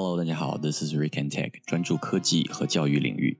[0.00, 3.36] Hello，大家好，This is Rick and Tech，专注科技和教育领域。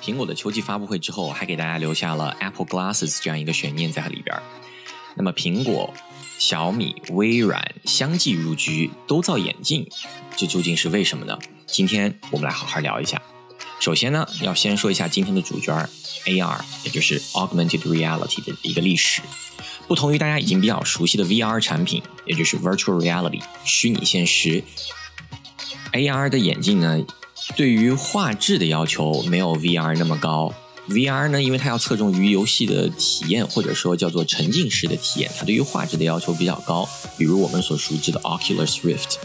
[0.00, 4.40] 苹果的秋季发布会之后，还给大家留下了 Apple Glasses 这样一个悬念在里边。
[5.16, 5.92] 那么，苹果、
[6.38, 9.88] 小米、微软相继入局，都造眼镜，
[10.36, 11.36] 这究竟是为什么呢？
[11.66, 13.20] 今天我们来好好聊一下。
[13.80, 15.76] 首先呢，要先说一下今天的主角
[16.26, 19.20] AR，也就是 Augmented Reality 的一个历史。
[19.88, 24.62] 不同于大家已经比较熟悉的 VR 产品，也就是 Virtual Reality 虚拟现实
[25.96, 27.02] ，AR 的眼镜呢，
[27.56, 30.52] 对于画质的要求没有 VR 那么高。
[30.88, 36.88] VR 呢，因为它要侧重于游戏的体验，或者说叫做沉浸式的体验，它对于画质的要求比较高。
[37.18, 39.16] 比如我们所熟知的 Oculus Rift。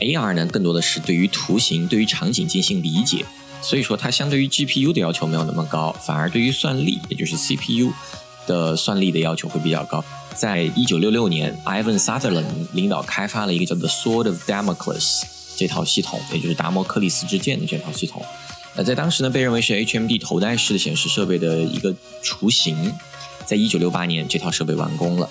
[0.00, 3.24] AR 呢，更多的是对于图形、对于场景进行理解，
[3.60, 7.92] 所以说它相对于 GPU 的要求没有那么高，反而对于算力，也就是 CPU
[8.46, 10.02] 的算力的要求会比较高。
[10.34, 15.22] 在一九六六年，Ivan Sutherland 领导开发了一个叫做 Sword of Damocles
[15.56, 18.24] 这套系统，也就是达摩克利斯之剑的这套系统。
[18.76, 22.92] 那在当时呢，被认为是 HMD 头戴式的显示设备的一个雏形。
[23.46, 25.28] 在一九六八年，这套设备完工了。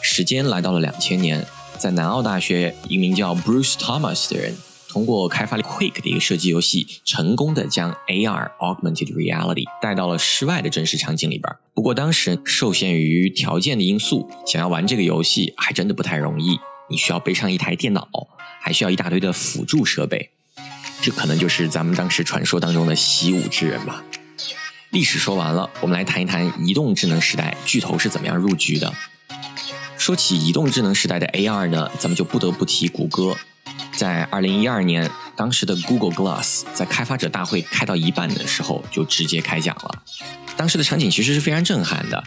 [0.00, 1.44] 时间来到了两千年，
[1.76, 4.56] 在南澳大学一名叫 Bruce Thomas 的人，
[4.88, 11.52] 通过开发了 Quake 的一个射击游戏，成功的将 AR Augmented Reality 带到了室外的真实场景里边。
[11.74, 16.58] 不过当时受限于条件的因素，想要玩这个游戏还真的不太容易。
[16.88, 18.08] 你需要背上一台电脑，
[18.62, 20.30] 还需要一大堆的辅助设备。
[21.02, 24.04] 这可能就是咱们当时传说当中的习武之人吧。
[24.90, 28.92] 历史说完了，我们来谈一谈移动智能时代巨头是怎么样入局的。
[29.98, 33.36] 说起移动智能时代的 AR 呢，咱们就不得不提谷歌。
[33.96, 40.02] 在二零一二年，当时的 Google Glass 在开发者大会开到一半的时候就直接开讲了。
[40.56, 42.22] 当时的场景其实是非常震撼的，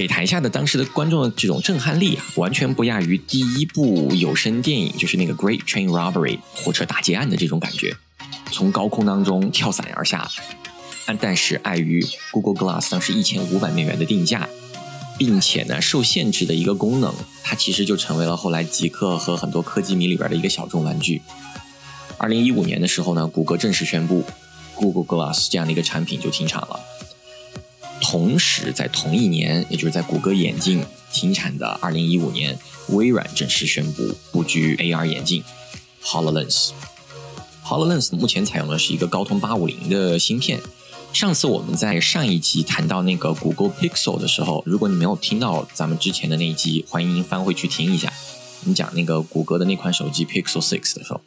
[0.00, 7.94] 给台下的当时的观众的这种震撼力啊，完全不亚于第一部有声电影，就是那个 Great Train Robbery 火车大劫案的这种感觉。
[8.50, 10.26] 从高空当中跳伞而下，
[11.04, 14.48] 但但是碍于 Google Glass 当时一千五百美元的定价，
[15.18, 17.12] 并且呢受限制的一个功能，
[17.44, 21.20] 它其实就成为了后来极客和很多科技迷里边的一个小众玩具。
[22.16, 24.24] 二零一五年的时候呢，谷歌正式宣布
[24.76, 26.80] Google Glass 这样的一个产品就停产了。
[28.00, 35.42] 同时在同一年，也就是在谷歌眼镜停产的二零一五年，微软正式宣布布局 AR 眼镜
[36.02, 36.70] HoloLens。
[37.64, 40.60] HoloLens 目前采用的是一个高通八五零的芯片。
[41.12, 48.12] 上次我们在上一集谈到那个谷歌 Pixel 的时候，如果你没有听到咱们之前的那一集，欢迎您翻回去听一下。
[48.62, 51.20] 我们讲那个谷歌的那款手机 Pixel Six 的时候，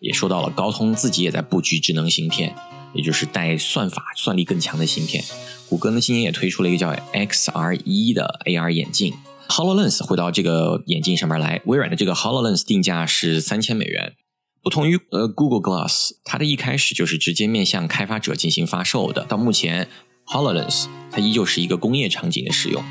[0.00, 2.56] 也说到了高通自己也在布局智能芯片，
[2.94, 5.24] 也就是带算法、算力更强的芯片。
[5.68, 9.14] 谷歌呢今年也推出了一个叫 XR 一的 AR 眼镜。
[9.48, 14.14] HoloLens 回到这个眼镜上面来，微软的这个 HoloLens 定价是三千美元。
[14.62, 19.24] 不同于呃 Google Glass，它的一开始就是直接面向开发者进行发售的。
[19.24, 19.88] 到目前
[20.26, 22.84] ，HoloLens 它依旧是一个工业场景的使用。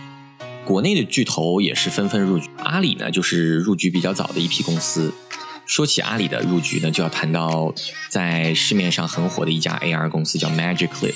[0.65, 5.13] 国内的巨头也是纷纷入局，阿里呢就是入局比较早的一批公司。
[5.67, 7.73] 说起阿里的入局呢，就要谈到
[8.09, 11.13] 在市面上很火的一家 AR 公司叫 Magic Leap。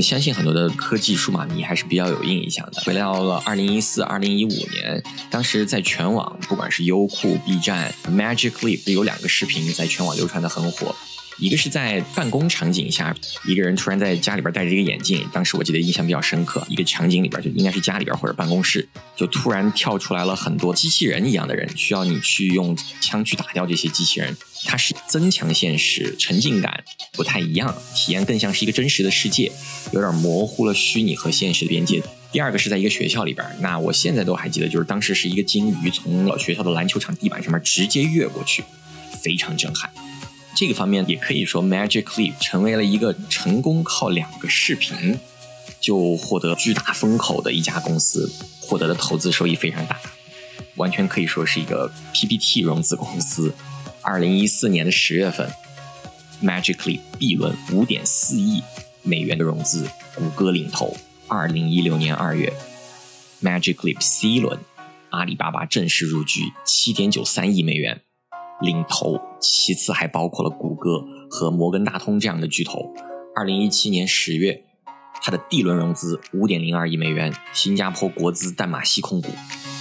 [0.00, 2.80] 相信很多的科技数码迷还是比较有印象的。
[2.82, 10.94] 回到了二零一四、二零一五年，当时在全网，不管是优酷、B 站，Magic Leap 有两个视频在全网流传的很火。
[11.38, 13.14] 一个是在办公场景下，
[13.46, 16.66] 一个人突然在家里边戴着一个眼镜，当时我记得印象比较深刻。
[16.68, 24.36] 一个场景里边就应该是家里边或者办公室，就突然跳出来了很多机器人一样的人，需要你去用枪去打掉这些机器人。
[24.64, 26.82] 它是增强现实，沉浸感
[27.12, 29.52] 不太一样，体验更像是一个真实的世界，
[29.92, 32.02] 有点模糊了虚拟和现实的边界。
[32.32, 38.64] 第二个是在一个学校里边，那我现在都还记得，就是当时是一个鲸鱼从学校的篮球场地板上面直接越过去，
[39.22, 39.88] 非常震撼。
[40.58, 45.16] 这个方面也可以说，Magic Leap 成为了一个成功靠两个视频
[45.80, 48.28] 就获得巨大风口的一家公司，
[48.60, 50.00] 获得的投资收益非常大，
[50.74, 53.54] 完全可以说是一个 PPT 融资公司。
[54.02, 55.48] 二零一四年的十月份
[56.42, 58.60] ，Magic Leap B 轮五点四亿
[59.04, 60.96] 美元的融资，谷歌领投。
[61.28, 62.52] 二零一六年二月
[63.40, 64.58] ，Magic Leap C 轮，
[65.10, 68.00] 阿里巴巴正式入局，七点九三亿美元。
[68.60, 72.92] 领头，其次还包括了谷歌和摩根大通这样的巨头。
[73.34, 74.64] 二零一七年十月，
[75.22, 79.28] 它的 D 轮融资五点零二亿美元，新加坡国资淡马锡控股。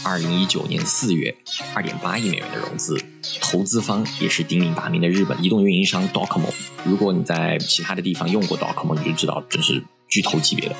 [0.05, 1.35] 二零一九年四月，
[1.73, 2.97] 二点八亿美元的融资，
[3.41, 6.53] 投资方也是鼎鼎大名的日本移动运营商 Docomo。
[6.85, 10.75] 如果你在其他的地方用过 Docomo，你就知道这是巨头级别的。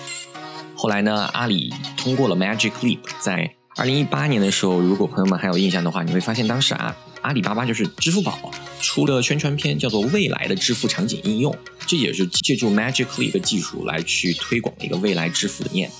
[0.75, 6.95] 后来呢，阿里通过了 Magic Leap，在二零一八年的时候，如果朋友们还有印象的话，你会发现当时啊。
[7.22, 11.52] 阿里巴巴就是支付宝，出了宣传片，叫做《未来的支付场景应用》，
[11.86, 15.92] 这也是借助 Magic Leap 的技术来去推广的一个未来支付的念。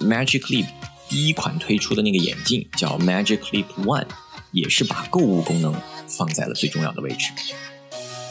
[0.00, 0.66] Magic Leap
[1.08, 4.06] 第一款推出的那个眼镜叫 Magic Leap One，
[4.52, 5.74] 也是把购物功能
[6.06, 7.30] 放在了最重要的位置。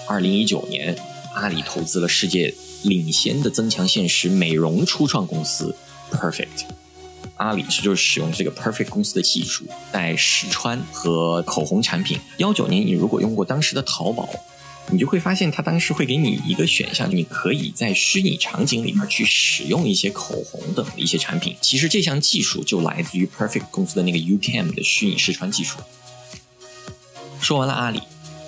[0.07, 0.95] 二零一九年，
[1.34, 2.54] 阿里投资了世界
[2.84, 5.75] 领先的增强现实美容初创公司
[6.12, 6.82] Perfect。
[7.38, 12.19] 阿里是就是使用这个 Perfect 公司的技术，在试穿和口红产品。
[12.38, 14.30] 幺九年，你如果用过当时的淘宝，
[14.91, 21.56] 你就会发现它当时会给你一个选项，你可以在虚拟场景里面去使用一些口红等的一些产品。
[21.62, 25.80] 其实这项技术就来自于 Perfect 公司的那个 UCam 的虚拟试穿技术。
[27.41, 28.01] 说完了阿里，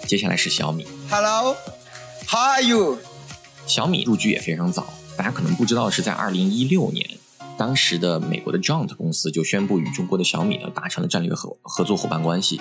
[0.08, 0.86] 接下来是小米。
[1.10, 3.00] Hello，How are you？
[3.66, 7.10] 小米入局也非常早，大家可能不知道是在二零一六年。
[7.57, 12.60] 当时的美国的 Joint 公司就宣布与中国的小米呢达成了战略合合作伙伴关系。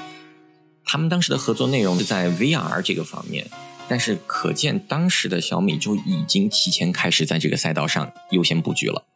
[0.85, 3.49] 他们当时的合作内容是在 VR 这个方面，
[3.89, 9.07] 但是可见当时的小米就已经提前开始在这个赛道上优先布局了。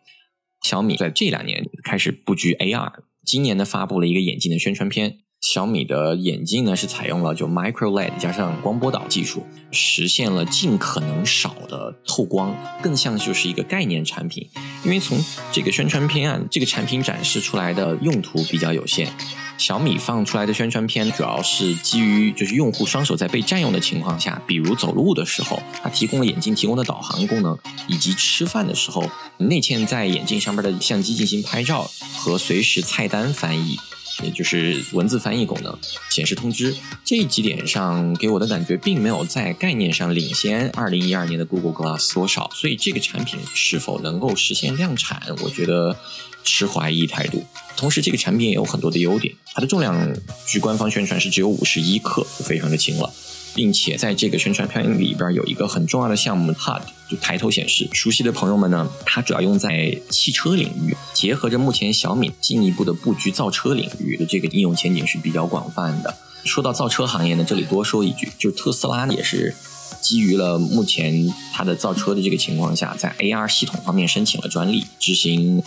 [0.63, 2.93] 小米在这两年开始布局 AR，
[3.25, 5.19] 今年呢发布了一个眼镜的宣传片。
[5.51, 14.47] 小米的眼镜呢是采用了就 Micro LED 加上光波导技术，实现了尽可能少的透光，更像就是一个概念产品。
[14.85, 15.19] 因为从
[15.51, 19.11] 这个宣传片啊，这个产品展示出来的用途比较有限。
[19.57, 27.59] 小米放出来的宣传片主要是基于就是用户双手在被占用的情况下，比如走路的时候，它提供了眼镜提供的导航功能，
[27.89, 29.03] 以及吃饭的时候
[29.39, 33.79] 内嵌在眼镜上面的相机进行拍照和随时菜单翻译。
[34.23, 35.77] 也就是文字翻译功能、
[36.11, 36.75] 显示通知
[37.05, 45.97] 这几点上，给我的感觉并没有在概念上领先二零一二年的 Google Glass 多少，所以这个产品是否能够实现量产，我觉得
[46.45, 47.45] 持怀疑态度。
[47.77, 50.17] 同时，这个产品也有很多的优点，它的重量
[50.47, 53.13] 据官方宣传是只有五十一克，非常的轻了。
[53.59, 57.89] 并且在这个宣传片里边有一个很重要的项目，HUD 就抬头显示。
[57.93, 66.17] 熟悉的朋友们呢，它主要用在汽车领域，结合着目前小米进一步的布局造车领域的这个应用前景是比较广泛的。
[66.45, 69.53] 说到造车行业呢，这里多说一句，就特斯拉也是
[70.01, 75.61] 基于了目前它的造车的这个情况下，在 AR 系统方面申请了专利，执行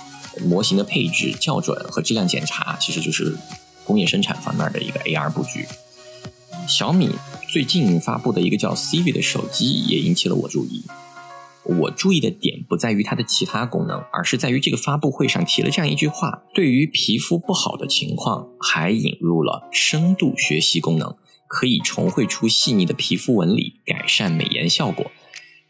[0.45, 3.35] 模型的配置、校准和质量检查，其实就是
[3.83, 5.67] 工业生产方面的一个 AR 布局。
[6.67, 7.09] 小米。
[7.49, 10.83] 最近发布的一个叫 Civi 的手机也引起了我注意。
[11.63, 21.15] 我注意的点不在于它的其他功能，而是在于这个发布会上提了这样一句话：对于皮肤不好的情况，还引入了深度学习功能，
[21.47, 25.11] 可以重绘出细腻的皮肤纹理，改善美颜效果。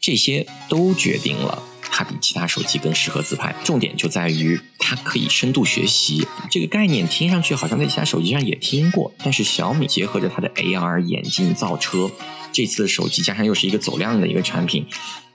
[0.00, 1.62] 这些都决定了。
[1.94, 6.26] 它比其他手机更适合自拍，重点就在于它可以深度学习。
[6.50, 12.10] 这个概念听上去好像在其他手机上也听过，但是小米结合着它的 AR 眼镜造车，
[12.50, 14.86] 这次手机加上又是一个走量的一个产品，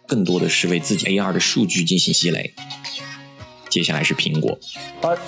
[0.07, 2.55] 更多的是为自己 AR 的数据进行积累。
[3.69, 4.57] 接下来是苹果。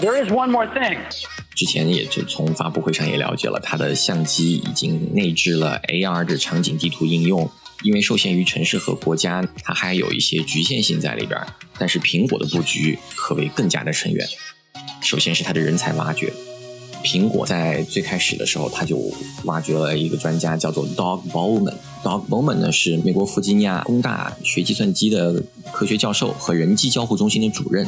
[0.01, 0.97] There is one more thing。
[1.53, 7.51] 之前也就从发布会上也了解了，它的相机已经内置了 AR 的场景地图应用。
[7.83, 11.39] 因为受限于城市和国家，它还有一些局限性在里边
[11.77, 14.27] 但是苹果的布局可谓更加的深远。
[15.01, 16.33] 首先是它的人才挖掘。
[17.01, 18.99] 苹果在最开始的时候，它就
[19.45, 21.75] 挖掘了一个专家，叫做 Dog Bowman。
[22.04, 27.87] Dog Bowman 呢是美国弗吉尼亚工大学计算机的科学教授和人机交互中心的主任。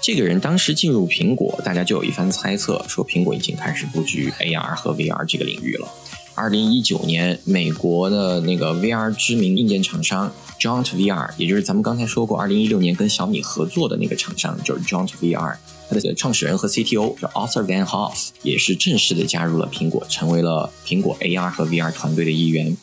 [0.00, 5.88] 这个人当时进入苹果，大家就有一番猜测，说苹果已经开始布局 AR 和 VR 这个领域了。
[6.36, 15.56] 二零一九年，美国的那个 VR 知名硬件厂商 Joint VR，也就是咱们刚才说过，二零一六年跟小米合作的那个厂商，就是 Joint VR，
[15.88, 22.76] 它的创始人和 CTO 叫 Arthur Van Hoff，也是正式的加入了苹果，成为了苹果 AR 和 VR 团队的一员。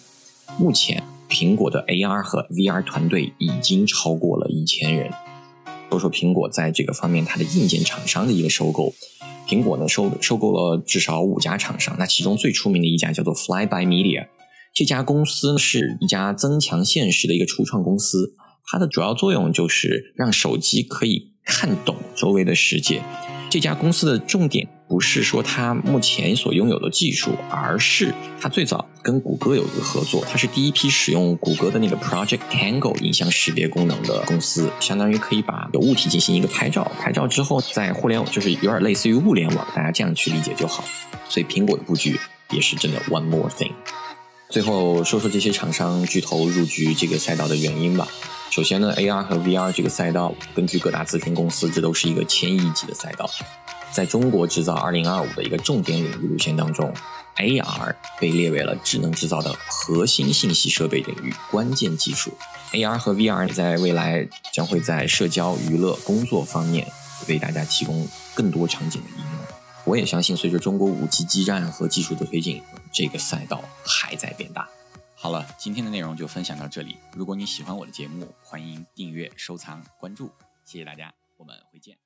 [0.57, 5.11] 目前，苹果的 AR 和 VR 团队已经超过了一千人。
[5.91, 8.95] 说说苹果在这个方面它的硬件厂商的一个收购。
[9.47, 14.27] 苹果呢收收购了至少五家厂商，那其中最出名的一家叫做 Flyby Media，
[14.73, 18.33] 这家公司是一家增强现实的一个初创公司，
[18.65, 23.03] 它的主要作用就是让手机可以看懂周围的世界。
[23.49, 40.83] 这家公司的重点不是说它目前所拥有的技术，而是它最早跟谷歌有一个合作，它是第一批使用谷歌的那个 Project Tango 影像识别功能的公司，相当于可以把有物体进行一个拍照，拍照之后在互联网就是有点类似于物联网，大家这样去理解就好。
[41.27, 42.19] 所以苹果的布局
[42.51, 43.71] 也是真的 One More Thing。
[44.51, 48.07] 最后说说这些厂商巨头入局这个赛道的原因吧。
[48.51, 53.27] 首先呢，AR 和 VR 这个赛道，根据各大咨询公司，这都是一个千亿级的赛道。
[53.93, 56.91] 在中国制造二零二五的一个重点领域路线当中
[57.37, 62.35] ，AR 被列为了智能制造的核心信息设备领域关键技术。
[62.71, 66.87] AR 和 VR 在未来将会在社交、娱乐、工作方面
[67.29, 69.45] 为大家提供更多场景的应用。
[69.85, 74.67] 我也相信，随着中国五 G 基站和技术的推进，这个赛道还在变大。
[75.13, 76.97] 好了，今天的内容就分享到这里。
[77.13, 80.31] 如果你喜欢我的节目，欢迎订阅、收藏、关注，
[80.65, 82.02] 谢谢大家，我们回见。